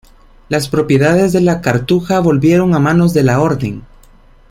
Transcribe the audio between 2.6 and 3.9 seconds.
a manos de la Orden.